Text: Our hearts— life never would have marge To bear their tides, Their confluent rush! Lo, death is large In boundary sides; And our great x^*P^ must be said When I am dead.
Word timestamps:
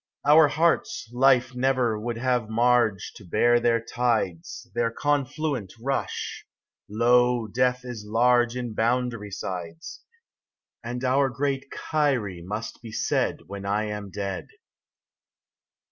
Our 0.25 0.47
hearts— 0.47 1.07
life 1.13 1.53
never 1.53 1.99
would 1.99 2.17
have 2.17 2.49
marge 2.49 3.13
To 3.17 3.23
bear 3.23 3.59
their 3.59 3.79
tides, 3.79 4.67
Their 4.73 4.89
confluent 4.89 5.73
rush! 5.79 6.47
Lo, 6.89 7.45
death 7.45 7.81
is 7.85 8.03
large 8.03 8.55
In 8.55 8.73
boundary 8.73 9.29
sides; 9.29 10.01
And 10.83 11.03
our 11.03 11.29
great 11.29 11.69
x^*P^ 11.69 12.43
must 12.43 12.81
be 12.81 12.91
said 12.91 13.41
When 13.45 13.63
I 13.63 13.83
am 13.89 14.09
dead. 14.09 14.47